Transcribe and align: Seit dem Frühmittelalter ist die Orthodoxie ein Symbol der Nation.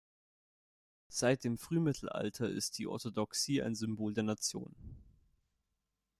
Seit 1.09 1.43
dem 1.43 1.59
Frühmittelalter 1.59 2.49
ist 2.49 2.79
die 2.79 2.87
Orthodoxie 2.87 3.61
ein 3.61 3.75
Symbol 3.75 4.15
der 4.15 4.23
Nation. 4.23 4.75